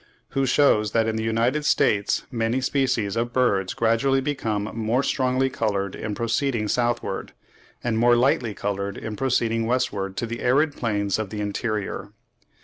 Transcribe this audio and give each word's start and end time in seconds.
who 0.29 0.47
shews 0.47 0.93
that 0.93 1.05
in 1.05 1.15
the 1.15 1.21
United 1.23 1.63
States 1.63 2.23
many 2.31 2.59
species 2.59 3.15
of 3.15 3.31
birds 3.31 3.75
gradually 3.75 4.19
become 4.19 4.63
more 4.73 5.03
strongly 5.03 5.47
coloured 5.47 5.93
in 5.95 6.15
proceeding 6.15 6.67
southward, 6.67 7.33
and 7.83 7.99
more 7.99 8.15
lightly 8.15 8.55
coloured 8.55 8.97
in 8.97 9.15
proceeding 9.15 9.67
westward 9.67 10.17
to 10.17 10.25
the 10.25 10.41
arid 10.41 10.75
plains 10.75 11.19
of 11.19 11.29
the 11.29 11.39
interior. 11.39 12.13